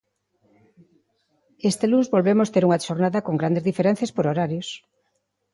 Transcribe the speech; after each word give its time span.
Este 1.71 1.85
luns 1.91 2.11
volvemos 2.15 2.51
ter 2.53 2.63
unha 2.67 2.83
xornada 2.87 3.19
con 3.25 3.39
grandes 3.41 3.65
diferenzas 3.69 4.13
por 4.15 4.25
horarios. 4.27 4.69